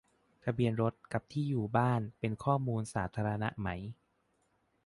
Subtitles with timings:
[0.43, 3.67] ทะเบียนรถ กับ ที่อยู่บ้าน เป็น "ข้อมูลสาธารณะ" ไหม?